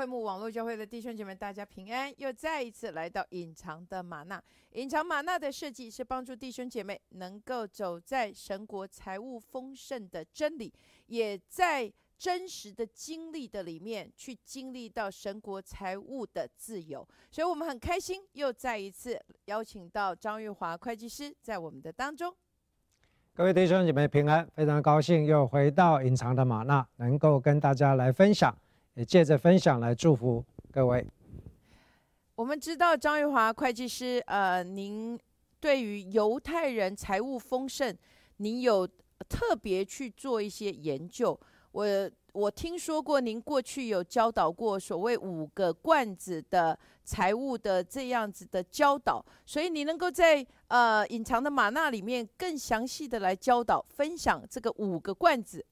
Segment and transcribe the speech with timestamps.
[0.00, 2.10] 会幕网络教会的弟兄姐妹，大家平安！
[2.16, 4.42] 又再一次来到隐藏的玛纳。
[4.70, 10.72] 隐藏玛纳的设计是帮助弟兄姐妹能够走在神国财务丰盛的真理，
[11.04, 17.06] 也在真实的经历的里面去经历到神国财务的自由。
[17.30, 22.34] 所以我们很开心，又再一次邀请到张玉华会计师在我们的当中。
[23.34, 28.56] 各位弟兄姐妹平安，非常高兴又回到隐藏的玛纳，能够跟大家来分享，
[29.00, 31.06] 也借着分享来祝福各位。
[32.34, 35.18] 我们知道张玉华会计师，呃，您
[35.58, 37.96] 对于犹太人财务丰盛，
[38.36, 38.86] 您有
[39.26, 41.38] 特别去做一些研究。
[41.72, 55.64] 我我听说过您过去有教导过所谓五个罐子的财务的这样子的教导，所以你能够在呃隐藏的玛纳里面更详细的来教导分享这个五个罐子。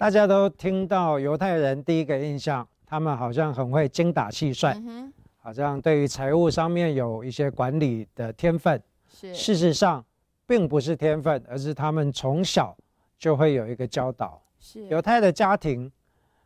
[0.00, 4.82] 大家都听到犹太人第一个印象，他们好像很会精打细算，
[5.36, 8.82] 好像对于财务上面有一些管理的天分。
[9.06, 10.02] 是，事实上
[10.46, 12.74] 并不是天分，而是他们从小。
[13.18, 15.92] 就会有一个教导，是犹太的家庭，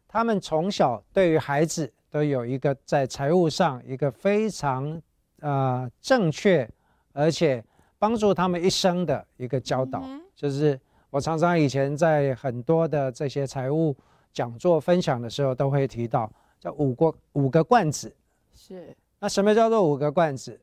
[0.08, 5.00] 他们从小对于孩子都有一个在财务上一个非常
[5.38, 6.68] 呃正确，
[7.12, 7.64] 而且
[8.00, 10.02] 帮助他们一生的一个教导。
[10.34, 10.76] 就是
[11.14, 13.96] 我常常以前在很多的这些财务
[14.32, 18.12] 讲座分享的时候，都会提到叫五个五个罐子。
[18.52, 20.60] 是那什么叫做五个罐子？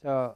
[0.00, 0.34] 就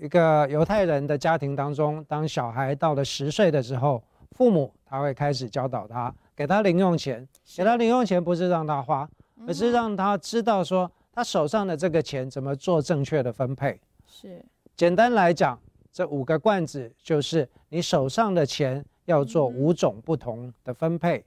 [0.00, 4.02] 一个犹太人的家庭当中，当小孩到了十岁的时候。
[4.32, 9.08] 父母他会开始教导他，给他零用钱，给他零用钱不是让他花，
[9.46, 13.80] 而是让他知道说他手上的这个钱怎么做正确的分配。
[14.06, 14.42] 是，
[14.76, 15.58] 简单来讲，
[15.92, 21.24] 这五个罐子就是你手上的钱要做五种不同的分配。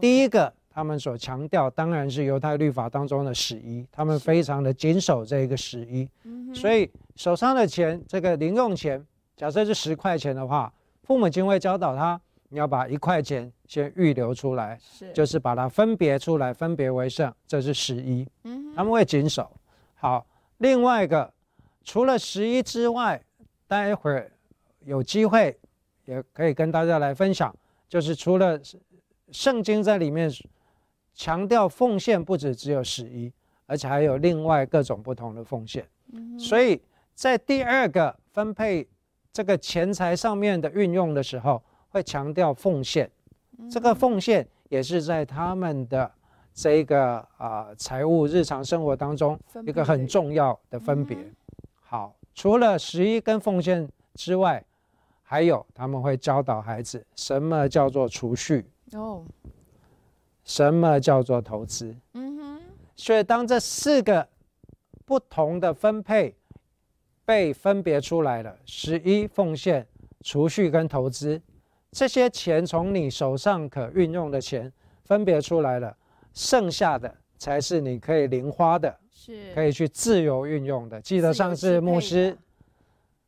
[0.00, 6.08] 第一个，他们所强调当然是犹太律法当中的十一，他们非常的谨守这个十一，
[6.54, 9.04] 所以手上的钱这个零用钱，
[9.36, 10.72] 假设是十块钱的话，
[11.02, 12.20] 父母亲会教导他。
[12.50, 18.24] 你要把一块钱先预留出来，是，就是把它分别出来，分别为圣，这是十一。
[18.44, 19.50] 嗯，他们会谨守。
[19.96, 20.24] 好，
[20.58, 21.32] 另外一个，
[21.82, 23.20] 除了十一之外，
[23.66, 24.30] 待会儿
[24.84, 25.58] 有机会
[26.04, 27.54] 也可以跟大家来分享，
[27.88, 28.60] 就是除了
[29.30, 30.30] 圣经在里面
[31.14, 33.32] 强调奉献，不止只有十一，
[33.66, 35.86] 而且还有另外各种不同的奉献。
[36.12, 36.80] 嗯，所以
[37.14, 38.88] 在第二个分配
[39.32, 41.62] 这个钱财上面的运用的时候。
[41.94, 43.08] 会强调奉献，
[43.70, 46.10] 这个奉献也是在他们的
[46.52, 51.16] 这个啊财务日常生活当中一个很重要的分别。
[51.80, 54.64] 好，除了十一跟奉献之外，
[55.22, 59.24] 还有他们会教导孩子什么叫做储蓄哦，
[60.44, 61.94] 什么叫做投资。
[62.12, 62.60] 嗯哼。
[62.96, 64.28] 所以当这四个
[65.04, 66.34] 不同的分配
[67.24, 69.86] 被分别出来了，十一奉献、
[70.20, 71.40] 储蓄跟投资。
[71.90, 74.72] 这些钱从你手上可运用的钱
[75.04, 75.96] 分别出来了，
[76.32, 81.00] 剩下的才是你可以零花的，是可以去自由运用的。
[81.00, 82.36] 记得上次牧师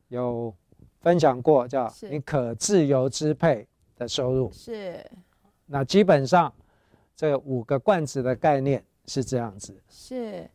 [0.09, 0.55] 有
[1.01, 4.51] 分享过，叫你可自由支配的收入。
[4.53, 5.05] 是，
[5.67, 6.53] 那基本上
[7.15, 9.75] 这五个罐子的概念是这样子。
[9.89, 10.49] 是。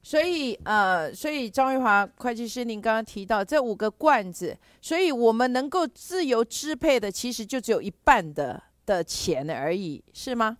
[0.00, 10.56] 所以，呃，所以张玉华会计师，您刚刚提到这五个罐子，所以我们能够自由支配的，其实就只有一半的的钱而已，是吗？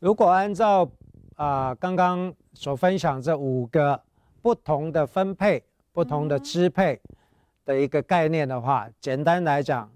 [0.00, 0.90] 如果按照
[1.36, 4.02] 啊刚刚所分享这五个
[4.42, 7.00] 不同的分配、不同的支配
[7.64, 9.88] 的一个概念的话，简单来讲，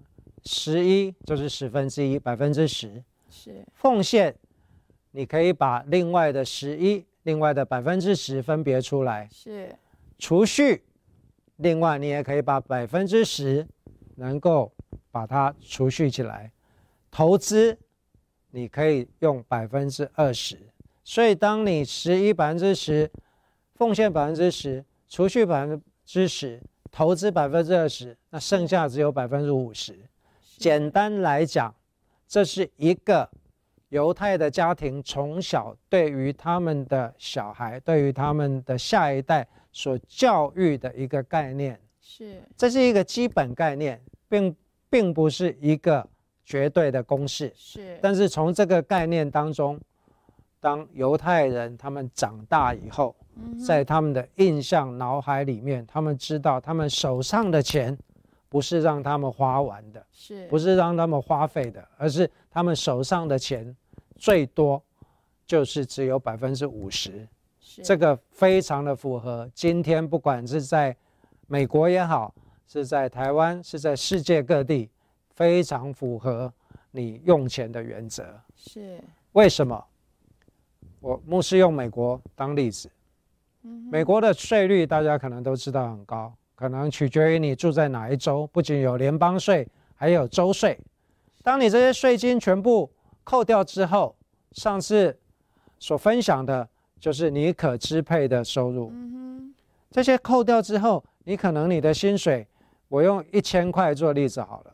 [0.45, 3.65] 十一就是十分之一，百分之十是。
[3.73, 4.33] 奉献，
[5.11, 7.05] 你可以把另外的十一。
[7.23, 9.73] 另外的百分之十分别出来是
[10.19, 10.83] 储蓄，
[11.55, 13.65] 另外你也可以把百分之十
[14.15, 14.71] 能够
[15.09, 16.51] 把它储蓄起来，
[17.09, 17.77] 投资
[18.51, 20.59] 你可以用百分之二十，
[21.03, 23.09] 所以当你十一百分之十
[23.75, 26.61] 奉献百分之十，储蓄百分之十，
[26.91, 29.97] 投资百分之二十，那剩下只有百分之五十。
[30.57, 31.73] 简单来讲，
[32.27, 33.29] 这是一个。
[33.89, 44.55] 犹太的家庭从小对于他们的小孩，对于他们的下一代所教育的一个概念，是这是一个基本概念，并
[44.89, 46.09] 并不是一个
[46.43, 47.53] 绝对的公式。
[47.55, 49.79] 是，但是从这个概念当中，
[50.63, 53.13] 当犹太人他们长大以后，
[53.67, 57.97] 在他们的印象脑海里面，他们知道他们手上的钱
[58.47, 63.75] 不是让他们花完的，是不是让他们花费的，而是他们手上的钱。
[64.15, 64.81] 最多
[65.45, 67.27] 就是只有百分之五十，
[67.59, 70.95] 是这个非常的符合今天不管是在
[71.47, 72.33] 美国也好，
[72.65, 74.89] 是在台湾，是在世界各地，
[75.35, 76.53] 非常符合
[76.91, 78.23] 你用钱的原则。
[78.55, 79.83] 是为什么？
[81.03, 82.89] 我牧师用美国当例子，
[83.91, 90.79] 美国的税率大家可能都知道很高，可能取决于你住在哪一州，不仅有联邦税，还有州税。
[91.43, 92.89] 当你这些税金全部
[93.25, 94.15] 扣掉之后，
[94.53, 95.19] 上次
[95.77, 96.65] 所分享的
[97.01, 98.93] 就是你可支配的收入。
[99.91, 102.47] 这些扣掉之后，你可能你的薪水，
[102.87, 104.73] 我用一千块做例子好了。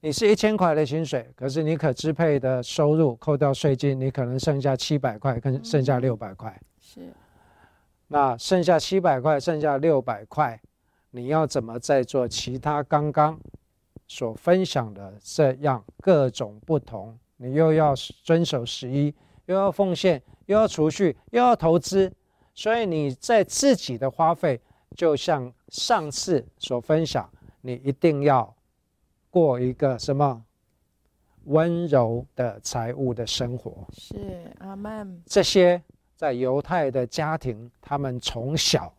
[0.00, 6.60] 你是一千块的薪水，可是你可支配的收入扣掉税金，你可能剩下七百块，跟剩下六百块。
[6.78, 7.00] 是
[8.08, 10.60] 那剩下七百块，剩下六百块，
[11.10, 13.36] 你要怎么再做其他刚刚
[14.06, 17.18] 所分享的这样各种不同？
[17.38, 19.12] 你又要遵守十一，
[19.46, 22.12] 又要奉献，又要储蓄，又要投资，
[22.54, 24.60] 所以你在自己的花费，
[24.94, 27.28] 就像上次所分享，
[27.62, 28.54] 你一定要
[29.36, 30.42] 过一个什么
[31.44, 33.86] 温柔的财务的生活。
[33.92, 35.82] 是阿曼这些
[36.14, 38.90] 在犹太的家庭，他们从小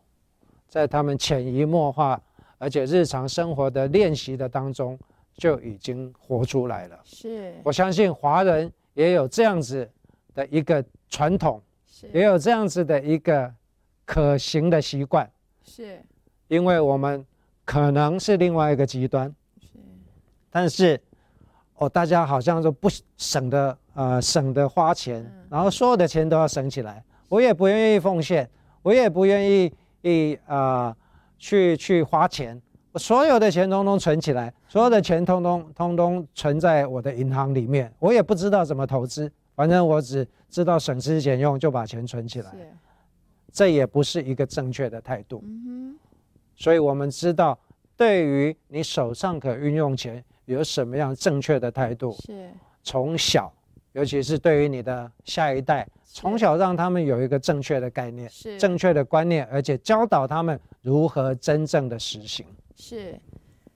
[0.67, 2.21] 在他们潜移默化，
[2.59, 4.95] 而且日常生活的练习的当中，
[5.33, 6.99] 就已经活出来了。
[7.03, 7.55] 是。
[7.63, 9.89] 我相信华人也有这样子
[10.35, 12.07] 的一个传统，是。
[12.13, 13.51] 也有这样子的一个
[14.05, 15.27] 可行的习惯，
[15.63, 15.99] 是。
[16.47, 17.25] 因为我们
[17.65, 19.35] 可能是另外一个极端，是
[20.49, 20.99] 但是
[21.75, 27.03] 哦，大家好像都不省的呃省的花钱，然后所有的钱都要省起来。
[27.29, 28.49] 我也不愿意奉献，
[28.81, 29.71] 我也不愿意
[30.01, 30.95] 一啊、
[31.37, 32.59] 去去花钱，
[32.93, 42.51] 我所有的钱通通存起来，所有的钱通通通通存在我的银行里面，我也不知道怎么投资，反正我只知道省吃俭用就把钱存起来，
[43.51, 45.43] 这也不是一个正确的态度。
[45.43, 45.95] 嗯
[46.55, 47.59] 所以我们知道，
[47.95, 52.51] 对于你手上可运用钱有什么样正确的态度，是。
[52.83, 53.53] 从小，
[53.91, 58.57] 尤其是对于你的下一代，从小让他们有一个正确的概念、是。
[58.57, 62.45] 正确的观念，而且教导他们如何真正的实行。
[62.77, 63.19] 是，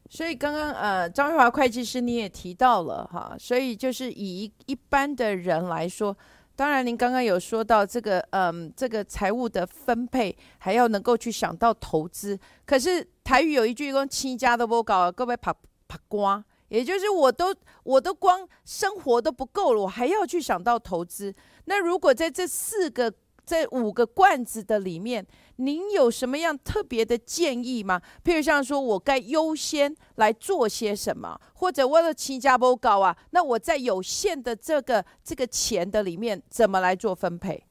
[0.09, 6.15] 所以刚刚呃，张玉华会计师你也提到了哈，所以就是以一一般的人来说，
[6.56, 12.39] 当然您刚刚有说到这个嗯，这个财务的分配，还要能够去想到投资。
[12.65, 15.53] 可是台语有一句说“亲家都不搞，各位怕
[15.88, 16.41] 怕瓜”，
[16.71, 17.53] 也就是我都
[17.83, 21.35] 我都光生活都不够了，我还要去想到投资。
[21.65, 23.13] 那如果在这四个、
[23.45, 25.27] 这五个罐子的里面，
[25.57, 28.01] 您有什么样特别的建议吗？
[28.23, 37.65] 譬如像说我该优先来做些什么，或者我的亲家不高啊，那我在有限的这个这个钱的里面，怎么来做分配？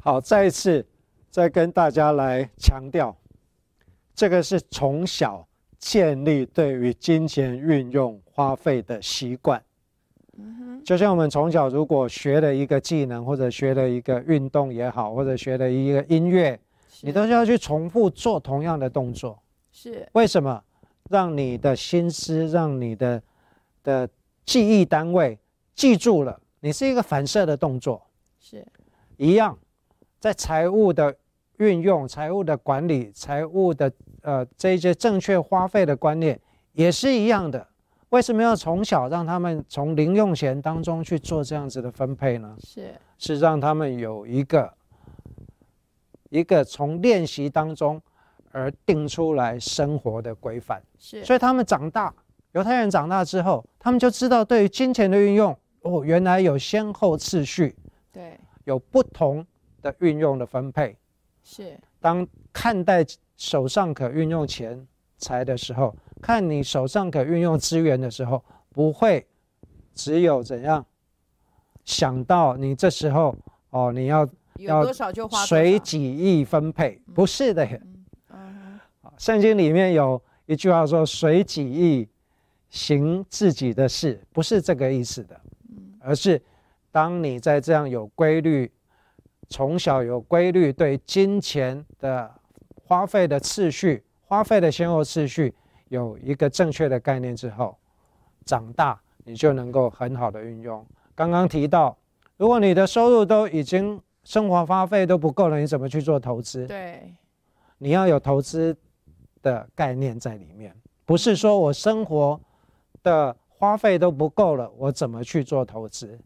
[0.00, 0.86] 好，再一次
[1.30, 3.14] 再跟大家来强调，
[4.14, 5.46] 这个是从小
[5.84, 9.62] 建立对于金钱运用花费的习惯。
[10.82, 16.58] 就像我们从小如果学了一个技能，或者学了一个运动也好，或者学了一个音乐，
[17.02, 19.38] 你都是要去重复做同样的动作。
[19.72, 20.62] 是为什么？
[21.10, 23.22] 让你的心思，让你的
[23.82, 24.08] 的
[24.46, 25.38] 记忆单位
[25.74, 28.02] 记住了，你是一个反射的动作。
[28.40, 28.66] 是
[29.18, 29.58] 一样，
[30.18, 31.14] 在财务的
[31.58, 33.92] 运用、财务的管理、财务的
[34.24, 36.38] 呃这一些正确花费的观念
[36.72, 37.66] 也是一样的。
[38.08, 42.56] 为什么要从小让他们从零用钱当中去做这样子的分配呢？
[42.60, 44.72] 是是让他们有一个
[46.30, 48.00] 一个从练习当中
[48.52, 50.80] 而定出来生活的规范。
[50.96, 52.14] 是，所以他们长大，
[52.52, 57.74] 犹太人长大之后，他们就知道对于金钱的运用，哦，原来有先后次序，
[58.12, 59.44] 对，有不同
[59.82, 60.96] 的运用的分配。
[61.42, 63.04] 是当看待
[63.36, 64.86] 手上可运用钱
[65.18, 69.26] 财的时候，看你手上可运用资源的时候，不会
[69.94, 70.84] 只有怎样
[71.84, 73.36] 想到你这时候
[73.70, 77.64] 哦，你要要多少就花随己意分配，不是的。
[78.30, 78.80] 嗯
[79.16, 82.08] 圣经里面有一句话说：“随己意
[82.68, 85.40] 行自己的事”，不是这个意思的，
[86.00, 86.42] 而是
[86.90, 88.70] 当你在这样有规律，
[89.48, 92.28] 从小有规律对金钱的
[92.86, 95.54] 花费的次序、花费的先后次序
[95.88, 97.76] 有一个正确的概念之后，
[98.44, 100.84] 长大你就能够很好的运用。
[101.14, 101.96] 刚刚提到，
[102.36, 106.66] 如果你的收入都已经生活花费都不够了，你怎么去做投资？
[106.66, 107.14] 对，
[107.78, 108.76] 你要有投资
[109.42, 110.74] 的概念在里面，
[111.04, 112.40] 不是说我生活
[113.02, 116.18] 的花费都不够了，我怎么去做投资？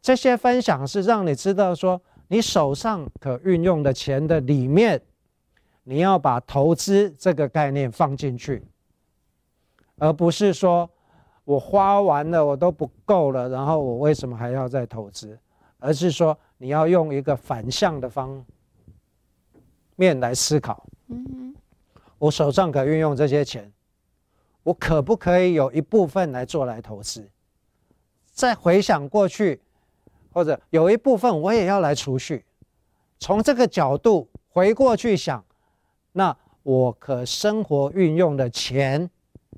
[0.00, 5.00] 这些分享是让你知道说，你手上可运用的钱的里面，
[5.88, 8.62] 你要把投资这个概念放进去，
[9.96, 10.86] 而不是说
[11.44, 15.38] 我花完了我都不够了，然后我为什么还要再投资？
[15.78, 18.44] 而是说你要用一个反向的方
[19.96, 20.86] 面来思考。
[21.06, 21.54] 嗯，
[22.18, 23.72] 我手上可运用这些钱，
[24.64, 27.26] 我可不可以有一部分来做来投资？
[28.30, 29.62] 再回想过去，
[30.34, 32.44] 或者有一部分我也要来储蓄。
[33.18, 35.42] 从这个角度回过去想，
[36.18, 39.08] 那我可生活运用的钱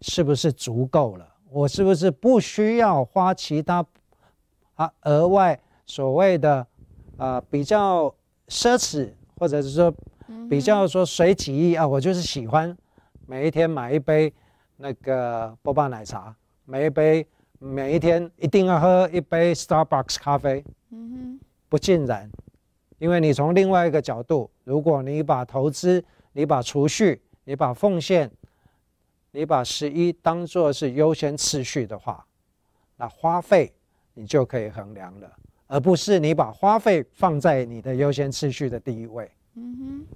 [0.02, 1.26] 是不是足够了？
[1.48, 3.82] 我是不是不需要花其他
[4.74, 5.58] 啊额外？
[5.86, 6.66] 所谓的，
[7.16, 8.14] 呃，比较
[8.48, 9.90] 奢侈，或者是说
[10.50, 12.76] 比较说随己意啊，我就是喜欢
[13.26, 14.30] 每一天买一杯
[14.76, 16.36] 那个波霸奶茶，
[16.66, 17.26] 每一杯
[17.58, 20.62] 每一天一定要喝一杯 Starbucks 咖啡。
[20.90, 21.40] 嗯哼，
[21.70, 22.30] 不尽然，
[22.98, 28.30] 因为你从另外一个角度，如果你把投资、你把储蓄、你把奉献、
[29.32, 32.26] 你把十一当做是优先次序的话，
[32.96, 33.72] 那花费
[34.14, 35.30] 你就可以衡量了。
[35.66, 39.30] 而不是你把花费放在你的优先次序的第一位。
[39.54, 40.06] 嗯哼。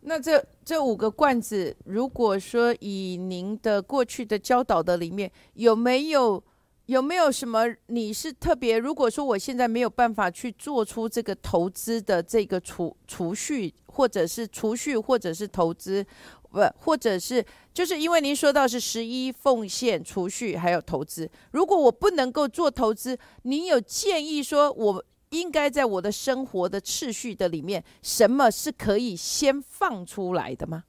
[0.00, 6.42] 那这这五个罐子，如果说以您的过去的教导的里面，有没有
[6.88, 8.78] 有没有什么你是特别？
[8.78, 16.04] 如果说我现在没有办法去做出这个投资的这个储储蓄，或者是储蓄，或者是投资。
[16.50, 21.30] 不，或者是就是因为您说到是十一奉献、储蓄还有投资。
[21.50, 30.84] 如果我不能够做投资，您有建议说，我应该在我的生活的次序的里面，什么是可以先放出来的吗？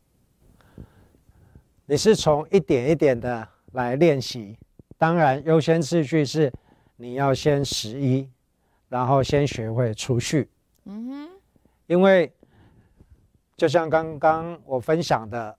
[1.88, 4.56] 你是从一点一点的来练习，
[5.00, 6.54] 当然优先次序是
[6.98, 8.30] 你要先十一，
[8.88, 10.48] 然后先学会储蓄。
[10.86, 11.30] 嗯哼，
[11.88, 12.32] 因为。
[13.58, 15.54] 就像刚刚我分享的，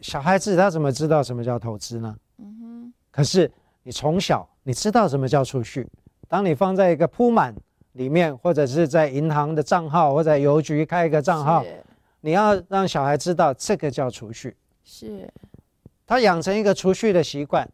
[0.00, 2.16] 小孩子他怎么知道什么叫投资呢？
[2.38, 2.94] 嗯哼。
[3.10, 3.52] 可是
[3.82, 5.86] 你从小你知道什么叫储蓄？
[6.28, 7.54] 当你放在一个铺满
[7.92, 11.62] 里面，或者是在银行的账号，或者邮局开一个账号，
[12.22, 14.56] 你要让小孩知道这个叫储蓄。
[14.82, 15.30] 是。
[16.06, 17.68] 他养成一个储蓄的习惯，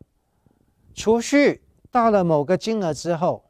[0.95, 3.45] 储蓄到了某个金额之后，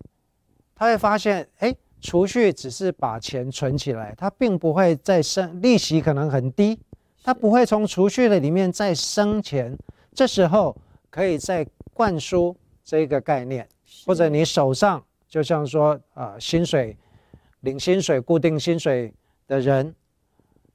[0.74, 1.74] 他会发现，哎。
[2.04, 6.76] 储蓄只是把钱存起来，它并不会再生利息，可能很低，
[7.22, 9.78] 它不会从储蓄的里面再生钱。
[10.12, 10.76] 这时候
[11.10, 13.68] 可以再灌输这个概念，
[14.04, 16.96] 或者你手上就像说啊，薪水
[17.60, 19.14] 领薪水固定薪水
[19.46, 19.94] 的人，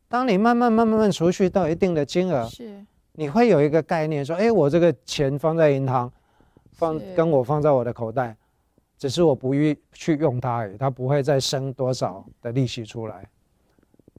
[0.08, 6.10] 当你慢慢慢慢慢储蓄到一定的金额，是你会有一个概念说，哎，我这个钱放在银行，
[6.78, 8.38] 放跟我放在我的口袋。
[8.98, 13.30] 只是我不欲去用它而已，它不会再生多少的利息出来。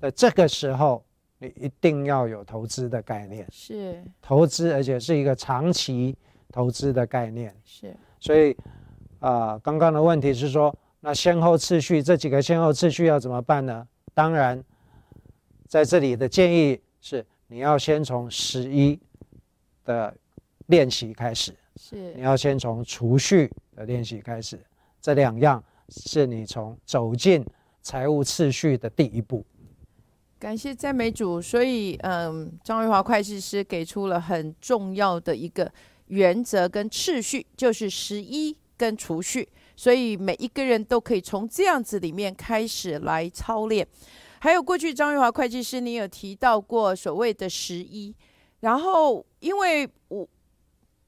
[0.01, 1.05] 在这个时候，
[1.39, 6.17] 你一定要有投资的概念，是投资，而且是一个长期
[6.53, 7.53] 投资的概念。
[7.65, 8.57] 是，所以
[9.19, 13.85] 啊，刚刚的问题是说，那先后次序这几个先后次序要怎么办呢？
[14.15, 14.63] 当然，
[15.67, 18.97] 在这里的建议是，你要先从十一
[19.85, 20.17] 的
[20.67, 24.59] 练习开始，是，你要先从储蓄的练习开始。
[25.01, 27.47] 这两样是你从走进
[27.81, 29.47] 财务次序的第一步。
[30.41, 35.73] 感谢赞美主，所以嗯，张瑞华会计师给出了很重要的一个
[36.09, 39.49] 原则跟次序，就是十一跟储蓄。
[39.77, 43.87] 所以每一个人都可以从这样子里面开始来操练。
[44.41, 48.13] 还有过去张瑞华会计师，你有提到过所谓的十一，
[48.59, 50.29] 然后因为我。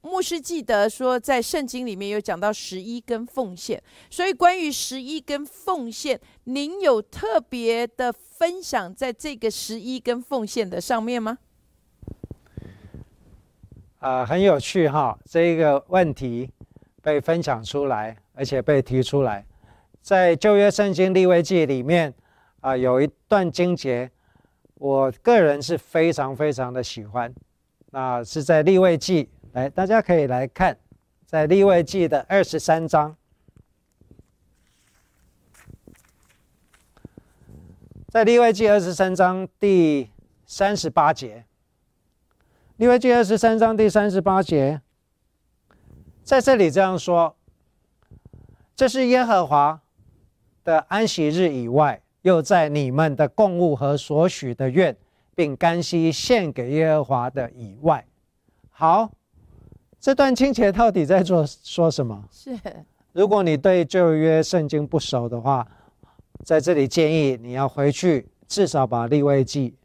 [0.01, 11.37] 牧师记得说，在圣经里面有讲到十一跟奉献，所以关于十一跟奉献，您有特别的分享在这个十一跟奉献的上面吗？
[13.99, 16.49] 啊，很有趣哈，这个问题
[17.03, 19.45] 被分享出来，而且被提出来，
[20.01, 22.11] 在旧约圣经立位记里面
[22.61, 24.09] 啊，有一段经节，
[24.73, 27.31] 我个人是非常非常的喜欢，
[27.91, 29.29] 那是在立位记。
[29.53, 30.77] 来，大家可以来看，
[31.25, 33.17] 在立位记的二十三章，
[38.07, 40.09] 在立位记二十三章第
[40.45, 41.43] 三十八节，
[42.77, 44.79] 立位记二十三章第三十八节，
[46.23, 47.35] 在这里这样说：
[48.73, 49.81] 这是耶和华
[50.63, 54.95] 的安息日以外，又在你们的供物和所许的愿，
[55.35, 58.07] 并甘心献给耶和华的以外，
[58.69, 59.11] 好。
[60.01, 62.27] 这段经节到底在做说什么？
[62.31, 62.57] 是。
[63.13, 65.67] 如果你对旧约圣经不熟的话，
[66.43, 69.75] 在这里建议你要回去至少把立位记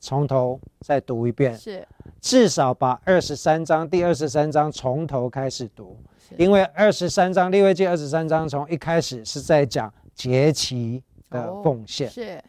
[0.00, 1.86] 从头再读一遍，是。
[2.20, 5.96] 至少把二十三章第二十三章从头开始读，
[6.36, 11.00] 因为二十三章立位记二十三章从一开始是在讲节期
[11.30, 12.42] 的奉献，是。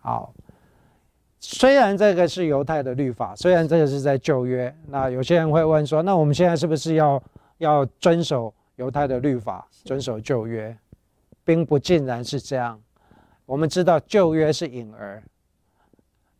[0.00, 0.32] 好。
[1.42, 7.22] 虽然这个是犹太的律法，虽然这个是在旧约，那有些人会问说，那我们现在是不是要
[7.56, 10.76] 要遵守犹太的律法，遵守旧约，
[11.42, 12.78] 并不尽然是这样。
[13.46, 15.22] 我们知道旧约是影儿，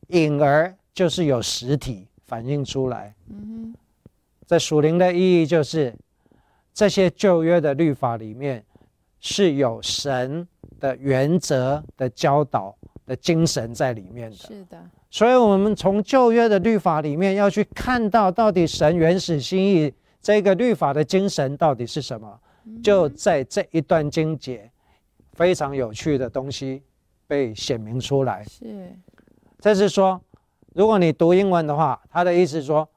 [0.09, 3.15] 影儿就是有实体反映出来。
[3.31, 3.75] 嗯
[4.47, 5.95] 在属灵的意义就是
[6.75, 8.65] 这些旧约的律法里面
[9.21, 10.47] 是有神
[10.79, 12.77] 的原则的教导。
[13.11, 22.41] 的精神在里面的，是的，所以，我们从旧约的律法里面要去看到，到底神原始心意这个律法的精神到底是什么？
[22.81, 24.71] 就在这一段经节，
[25.33, 26.85] 非常有趣的东西
[27.27, 28.45] 被显明出来。
[28.45, 28.97] 是，
[29.59, 30.21] 这是说，
[30.73, 32.89] 如果你读英文的话，他的意思说，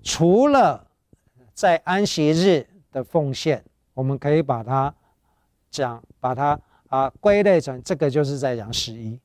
[0.00, 0.86] 除了
[1.52, 3.64] 在安息日的奉献，
[3.94, 4.94] 我们可以把它
[5.72, 9.18] 讲，把它啊归类成这个，就是在讲十一。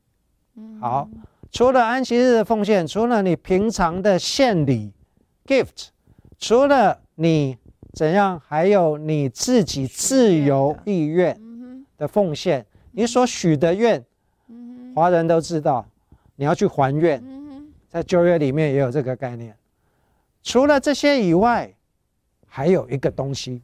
[0.80, 1.10] 好，
[1.52, 4.92] 除了安息日的奉献，除了你平常的献礼
[5.46, 5.88] （gift），
[6.38, 7.58] 除了你
[7.94, 11.40] 怎样，还有你自己自由意愿
[11.98, 14.04] 的奉献，你所许的愿，
[14.94, 15.86] 华人都知道，
[16.36, 17.24] 你要去还愿，
[17.90, 19.56] 在旧约里面也有这个概念。
[20.44, 21.74] 除了这些以外，
[22.48, 23.62] 还有一个东西，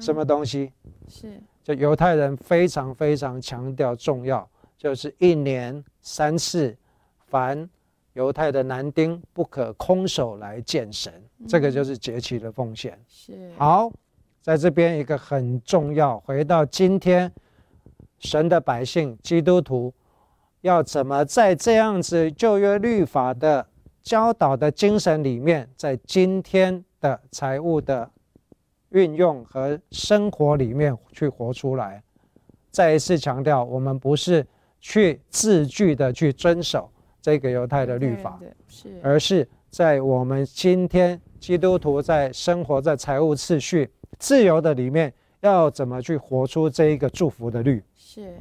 [0.00, 0.72] 什么东西？
[1.08, 4.48] 是，就犹太人非常非常强调重要。
[4.82, 6.76] 就是一年三次，
[7.28, 7.70] 凡
[8.14, 12.98] 犹太的男丁不可空手来见神，这个就是节期的奉献。
[13.06, 13.92] 是好，
[14.40, 17.32] 在这边一个很重要，回到今天，
[18.18, 19.94] 神的百姓基督徒
[20.62, 23.64] 要怎么在这样子旧约律法的
[24.02, 28.10] 教导的精神里面，在今天的财务的
[28.88, 32.02] 运用和生活里面去活出来。
[32.72, 34.44] 再一次强调，我们不是。
[34.82, 36.90] 去字句的去遵守
[37.22, 47.82] 这个犹太的律法，是，而是在我们今天基督徒在生活在财务次序自由的里面，要怎么去活出这一个祝福的律？
[47.94, 48.36] 是。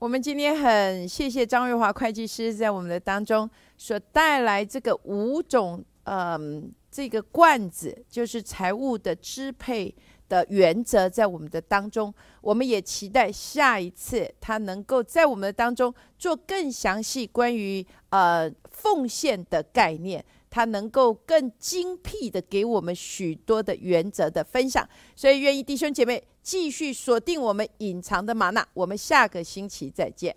[0.00, 3.48] 我们今天很谢谢张瑞华会计师在我们的当中
[3.78, 9.94] 所带来这个五种，嗯，这个罐子就是财务的支配。
[10.34, 24.88] 的原则在我们的当中，我们也期待下一次他能够在我们的当中做更详细关于呃奉献的概念，他能够更精辟的给我们许多的原则的分享。
[25.14, 30.34] 所以，愿意弟兄姐妹继续锁定我们隐藏的玛纳，我们下个星期再见。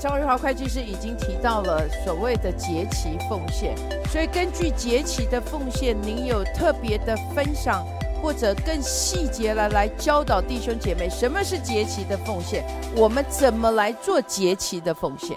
[0.00, 7.84] 张瑞华会计师已经提到了所谓的节期奉献，所以根据节期的奉献，您有特别的分享
[8.22, 15.36] 或者更细节了来教导弟兄姐妹什么是节期的奉献，我们怎么来做节期的奉献？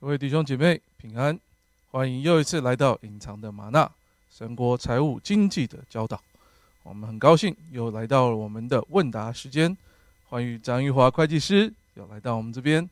[0.00, 1.36] 各位弟兄姐妹平安。
[1.96, 3.90] 欢迎又一次来到隐藏的玛纳
[4.30, 6.20] 神国财务经济的教导。
[6.82, 9.74] 我们很高兴又来到了我们的问答时间。
[10.28, 12.86] 欢迎张玉华会计师又来到我们这边。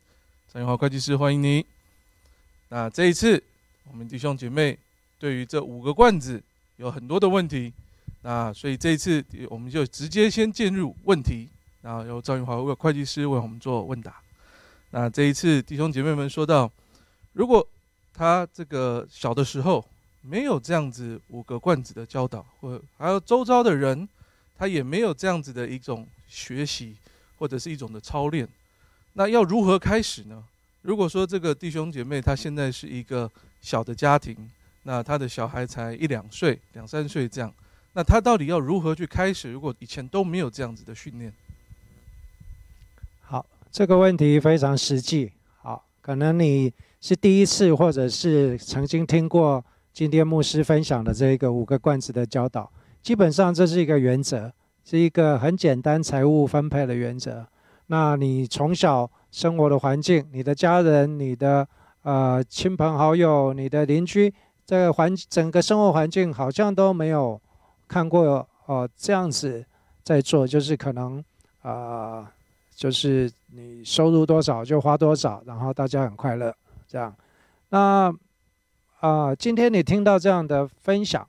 [0.51, 1.67] 张玉华会计师，欢迎你。
[2.71, 3.45] 那这一次，
[3.90, 4.75] 我们弟兄姐妹
[5.19, 6.43] 对于这五个罐子
[6.79, 7.71] 有很多的问题，
[8.23, 11.47] 那所以这一次我们就直接先进入问题，
[11.83, 14.14] 然后由张玉华会计师为我们做问答。
[14.93, 16.73] 那这一次弟兄姐妹们说到，
[17.35, 17.69] 如果
[18.16, 19.85] 他这个小的时候
[20.22, 24.09] 没有这样子五个罐子的教导，或还有周遭的人，
[24.57, 26.96] 他也没有这样子的一种学习
[27.37, 28.48] 或者是一种的操练。
[29.14, 30.44] 那要如何开始呢？
[30.83, 33.29] 如果说这个弟兄姐妹他现在是一个
[33.61, 34.48] 小的家庭，
[34.85, 37.53] 那他的小孩才一两岁、两三岁这样，
[37.94, 39.50] 那他到底要如何去开始？
[39.50, 41.33] 如果以前都没有这样子的训练，
[43.22, 45.33] 好，这个问题非常实际。
[45.61, 46.72] 好，可能你。
[47.07, 49.62] 是第一次，或者是曾经听过
[49.93, 52.73] 今天牧师分享的这个五个罐子的教导。
[53.03, 54.51] 基本上这是一个原则，
[54.87, 57.47] 是一个很简单财务分配的原则。
[57.88, 61.69] 那你从小生活的环境，你的家人、你的
[62.05, 64.33] 呃亲朋好友、你的邻居，
[64.64, 67.38] 这个环整个生活环境好像都没有
[67.87, 69.62] 看过哦这样子
[70.03, 71.23] 在做，就是可能
[71.61, 72.33] 啊，
[72.75, 76.57] 就是你收入多少就花多少，然后大家很快乐
[76.94, 77.12] 这样。
[77.70, 78.14] 那
[79.00, 81.26] 啊，今天你听到这样的分享，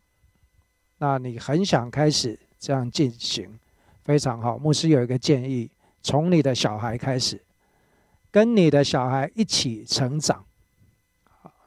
[1.00, 3.58] 那你很想开始这样进行，
[4.04, 4.60] 非常好。
[4.60, 5.72] 牧师有一个建议，
[6.04, 7.44] 从你的小孩开始，
[8.30, 10.46] 跟你的小孩一起成长。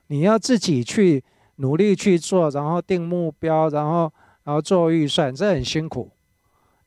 [0.06, 1.24] 你要自己去
[1.56, 4.12] 努力去做，然后定目标，然后
[4.44, 6.08] 然后做预算，这很辛苦，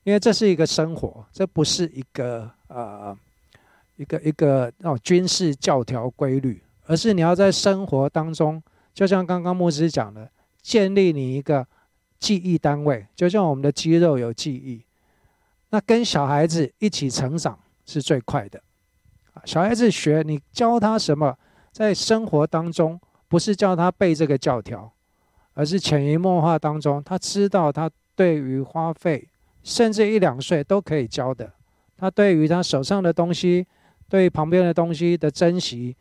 [0.03, 3.15] 因为这是一个生活，这不是一个呃
[3.97, 8.61] 一个一个那种军事教条规律，而是你要在生活当中，
[8.93, 10.29] 就像刚刚牧师讲的，
[10.61, 11.65] 建立你一个
[12.19, 14.83] 记忆单位，就像我们的肌肉有记忆，
[15.69, 18.61] 那跟小孩子一起成长是最快的
[19.33, 19.39] 啊！
[19.45, 21.37] 小孩子学你教他什么，
[21.71, 22.99] 在生活当中。
[23.29, 24.91] 不是叫他背这个教条，
[25.53, 29.25] 而是潜移默化当中，他知道他对于花费，
[29.63, 31.49] 甚至一两岁都可以教的。
[31.95, 33.65] 他对于他手上的东西，
[34.09, 35.95] 对旁边的东西的珍惜，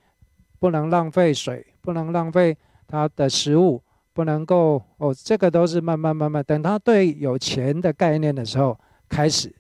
[0.60, 9.52] 不能浪费水，不能浪费他的食物，不能够哦，这个都是慢慢慢慢，等他对有钱的概念的时候，开始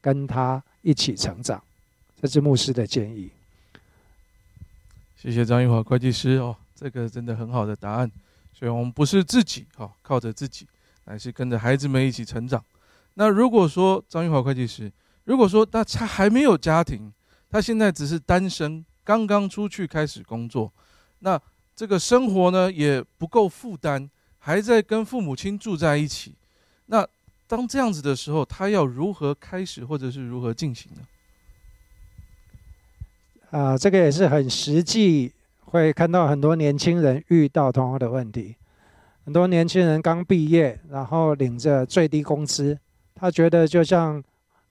[0.00, 1.62] 跟他一起成长。
[2.20, 3.30] 这是牧师的建议。
[5.16, 8.10] 谢谢张玉华会计师哦，这个真的很好的答案。
[8.52, 10.66] 所以，我们不是自己哈靠着自己，
[11.04, 12.64] 乃是跟着孩子们一起成长。
[13.14, 14.90] 那如果说张玉华会计师，
[15.24, 17.12] 如果说他他还没有家庭，
[17.50, 20.72] 他现在只是单身，刚刚出去开始工作，
[21.20, 21.40] 那
[21.76, 26.32] 这个生活呢也不够负担，还在跟父母亲住在一起。
[26.86, 27.06] 那
[27.46, 31.02] 当这样子的时候，他要如何开始，或者是如何进行呢？
[33.50, 35.32] 啊，这个也是很实际，
[35.66, 38.56] 会看到很多年轻人遇到同样的问题。
[39.24, 42.78] 很多年轻人刚毕业，然后领着最低工资，
[43.14, 44.22] 他觉得就像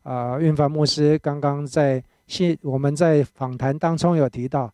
[0.04, 4.74] 啊，运凡牧师刚刚在是我们在访谈当中有提到，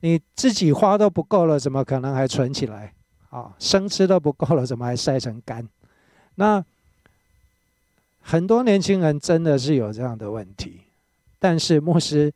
[0.00, 2.92] 你自己花都不够了，怎么可能还存起来？
[3.30, 5.68] 啊，生吃都不够了，怎么还晒成干？
[6.36, 6.64] 那
[8.20, 10.80] 很多年轻人真的是有这样的问题，
[11.38, 12.32] 但是牧师。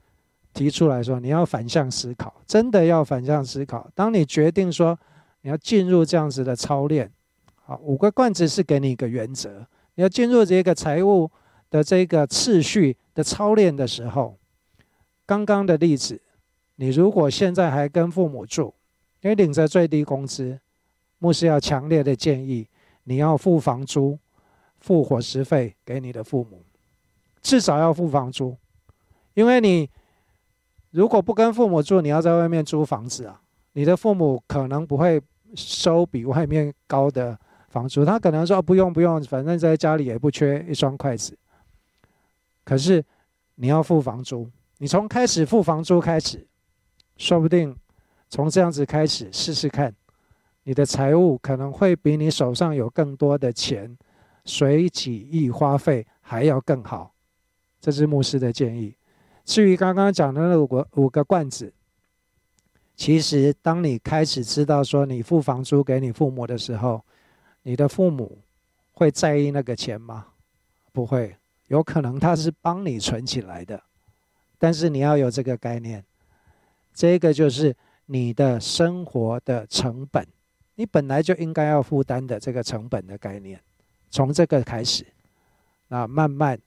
[0.53, 3.88] 提出来说，你要反向思考，真的要反向思考。
[3.94, 4.98] 当你决定说
[5.42, 7.09] 你要进入这样子的操练，
[7.55, 11.31] 好，五个罐子是给你一个原则，你要进入这个财务
[11.70, 14.37] 的这个次序的操练的时候，
[15.24, 16.20] 刚刚的例子，
[16.76, 18.74] 你如果现在还跟父母住，
[19.22, 20.61] 你领着最低工资，
[21.18, 22.68] 牧师要强烈的建议
[23.04, 24.18] 你要付房租、
[24.80, 26.62] 付伙食费给你的父母，
[27.40, 28.56] 至少要付房租，
[29.35, 29.88] 因为你。
[30.92, 33.40] 如果不跟父母住，你要在外面租房子啊？
[33.74, 35.22] 你的父母可能不会
[35.54, 41.38] 收比外面高的房租，他可能说不用不用，反正在家里也不缺一双筷子。
[42.70, 43.04] 可是
[43.56, 46.46] 你要付房租，你从开始付房租开始，
[47.16, 47.76] 说不定
[48.28, 49.92] 从这样子开始试试看，
[50.62, 53.98] 你的财务可能会比你手上有更多的钱
[54.44, 57.12] 随己意花费还要更好。
[57.80, 58.96] 这是牧师的建议。
[59.44, 61.74] 至于刚刚讲的那五个五个罐子，
[62.94, 67.04] 其实当你开始知道说你付房租给你父母的时候，
[67.64, 68.38] 你的父母
[68.92, 70.28] 会在意那个钱吗？
[70.92, 71.37] 不会，
[71.70, 73.80] 有可能他是帮你存起来的，
[74.59, 76.04] 但是你要有这个概念，
[76.92, 77.74] 这个就是
[78.06, 80.26] 你的生活的成本，
[80.74, 83.61] 你本来就应该要负担的这个成本的概念，
[84.11, 85.06] 从这个开始，
[85.87, 86.59] 那慢慢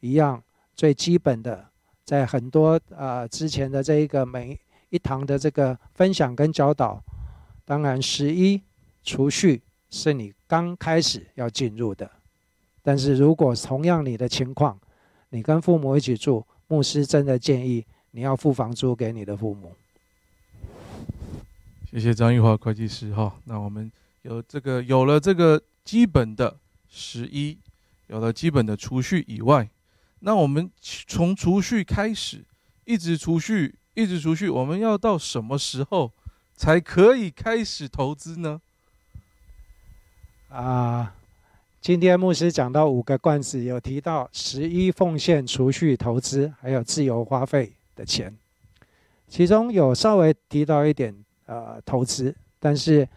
[0.00, 0.42] 一样
[0.74, 1.68] 最基本的。
[2.06, 4.58] 在很多呃之前的这一个每
[4.90, 7.02] 一堂的这个分享跟教导，
[7.64, 8.62] 当然十一
[9.02, 12.08] 储蓄是你刚开始要进入的，
[12.86, 14.78] 但是如果同样你的情况，
[15.30, 19.72] 你跟父母一起住，牧师真的建议你要付房租给你的父母。
[21.90, 23.90] 谢谢张玉华会计师哈，那我们
[24.22, 26.56] 有这个有了这个基本的
[26.88, 27.58] 十一，
[28.06, 29.68] 有了基本的储蓄以外。
[30.20, 32.44] 那我们从储蓄开始，
[32.84, 36.12] 一直储蓄，一直储蓄，我们要到什么时候
[36.54, 38.60] 才可以开始投资呢？
[40.50, 41.15] 啊，
[41.86, 48.36] 今天牧师讲到五个罐子，有提到十一奉献、储蓄、投资，还有自由花费的钱，
[49.28, 53.08] 其中有稍微提到一点呃投资，但是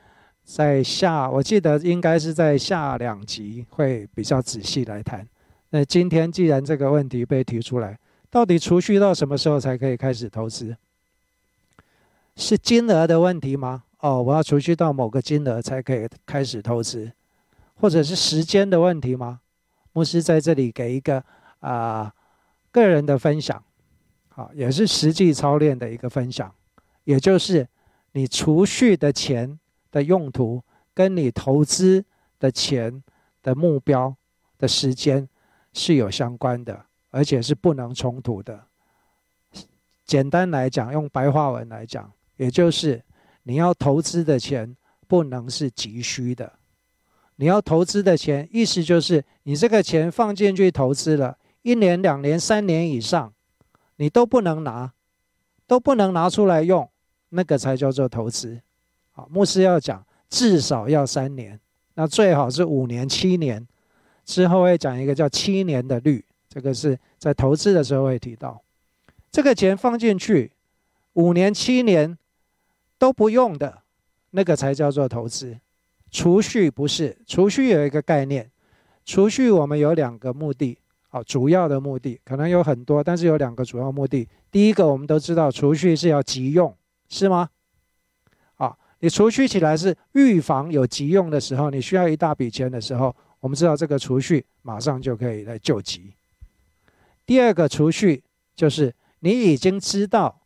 [0.44, 5.28] 在下，我记得应该是在下两集会比较仔细来谈。
[5.72, 7.98] 那今天既然这个问题被提出来，
[8.30, 10.78] 到底储蓄到什么时候才可以开始投资？
[12.36, 13.86] 是金额的问题吗？
[14.02, 17.12] 哦，我要储蓄到某个金额才可以开始投资，
[17.80, 19.40] 或者是时间的问题吗？
[19.94, 21.24] 牧师在这里给一个
[21.60, 22.14] 啊
[22.72, 23.64] 个人的分享，
[24.28, 26.54] 好，也是实际操练的一个分享，
[27.06, 27.68] 也就是
[28.12, 29.58] 你储蓄的钱
[29.92, 30.62] 的用途
[30.94, 32.04] 跟你投资
[32.38, 33.02] 的钱
[33.42, 34.16] 的目标
[34.58, 35.28] 的时间
[35.74, 38.66] 是有相关的，而且是不能冲突的。
[40.06, 43.02] 简单来讲，用白话文来讲，也就是
[43.44, 44.76] 你要投资的钱
[45.08, 46.59] 不能是急需的。
[47.40, 53.34] 你要投资的钱，意思就是你这个钱放进去投资了一年、两年、三年以上，
[53.96, 54.92] 你都不能拿，
[55.66, 56.90] 都不能拿出来用，
[57.30, 58.60] 那个才叫做投资。
[59.12, 61.58] 好，牧师要讲，至少要三年，
[61.94, 63.66] 那最好是五年、七年。
[64.26, 68.62] 之后会讲一个叫七年的率，这个是在投资的时候会提到。
[69.32, 70.52] 这个钱放进去，
[71.14, 72.18] 五年、七年
[72.98, 73.84] 都不用的，
[74.32, 75.58] 那个才叫做投资。
[76.12, 78.50] 储蓄不是，储蓄有一个概念，
[79.06, 80.78] 储蓄我们有两个目的，
[81.10, 84.28] 好，主要的目的可能有很多，但是有两个主要目的。
[84.52, 86.76] 第一个，我们都知道储蓄是要急用，
[87.08, 87.50] 是吗？
[88.56, 96.14] 啊，你储蓄起来是预防有急用的时候，你需要一大笔钱的时候，我们知道这个储蓄马上就可以来救急。
[97.26, 98.24] 第二个储蓄
[98.56, 98.94] 就是。
[99.22, 100.44] 你已经知道，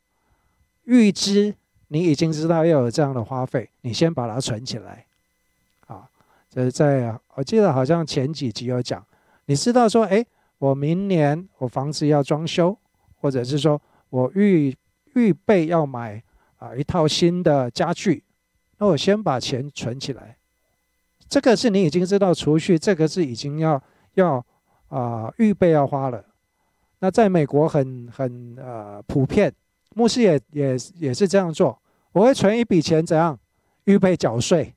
[0.85, 1.53] 预知
[1.89, 5.05] 你已经知道要有这样的花费，你先把它存起来，
[6.53, 9.03] 这是在我记得好像前几集有讲，
[9.45, 10.23] 你知道说，哎，
[10.59, 12.77] 我明年我房子要装修，
[13.15, 14.71] 或者是说我预
[15.15, 16.23] 预备要买
[16.57, 18.23] 啊一套新的家具，
[18.77, 20.37] 那我先把钱存起来，
[21.27, 23.81] 这个是你已经知道储蓄，这个是已经要
[24.13, 24.45] 要
[24.89, 26.23] 啊预备要花了。
[26.99, 29.51] 那在美国很很呃普遍，
[29.95, 31.81] 牧师也也也是这样做。
[32.11, 33.39] 我会存一笔钱，怎样
[33.85, 34.75] 预备缴税，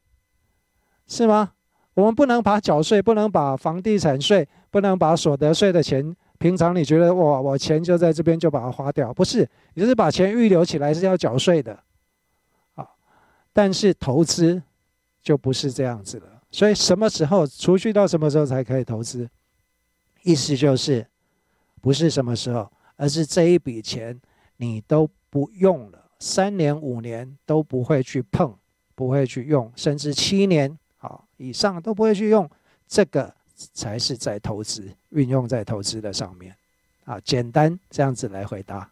[1.07, 1.53] 是吗？
[1.97, 9.49] 我们不能把缴税，不能把房地产税，不能把所得税的钱，平常你觉得哇，我钱就在这边就把它花掉，不是？
[9.73, 11.83] 你就是把钱预留起来是要缴税的，
[12.75, 12.87] 啊。
[13.55, 14.63] 但是投资
[15.23, 16.27] 就不是这样子了。
[16.51, 19.29] 所以什么时候储蓄到什么时候才可以投资？
[20.23, 21.07] 意思就是。
[21.79, 24.21] 不是什么时候，而是这一笔钱
[24.57, 28.53] 你都不用了，三年五年都不会去碰，
[28.97, 30.77] 不会去用，甚至七年
[31.07, 32.49] 好以上都不会去用，
[32.89, 33.33] 这个
[33.73, 36.55] 才是在投资，运用在投资的上面。
[37.05, 38.91] 啊，简单这样子来回答。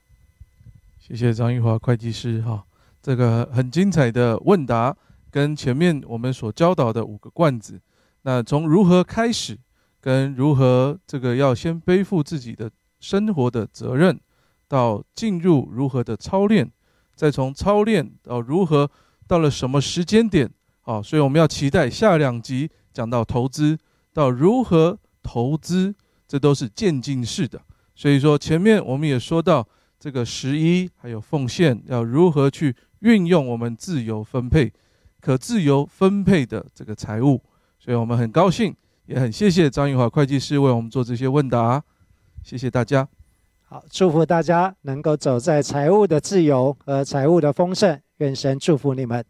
[1.01, 2.65] 谢谢张玉华会计师哈，
[3.03, 4.97] 这个很精彩的问答
[5.31, 7.81] 跟前面我们所教导的五个罐子，
[8.23, 9.59] 那从如何开始，
[10.01, 12.71] 跟如何这个要先背负自己的。
[13.01, 14.19] 生活的责任，
[14.67, 16.73] 到进入如何的操练，
[17.15, 18.91] 再从操练到如何
[19.27, 20.51] 到了什么时间点，
[20.87, 23.79] 好，所以我们要期待下两集讲到投资，
[24.13, 25.95] 到如何投资，
[26.29, 27.59] 这都是渐进式的。
[27.95, 29.67] 所以说前面我们也说到
[29.99, 34.71] 这个十一还有奉献，要如何去运用我们自由分配、
[35.23, 37.43] 可自由分配的这个财务。
[37.79, 41.83] 所以我们很高兴，也很谢谢张玉华会计师为我们做这些问答。
[42.43, 43.09] 谢谢大家，
[43.63, 49.25] 好，祝福大家能够走在财务的自由和财务的丰盛，愿神祝福你们。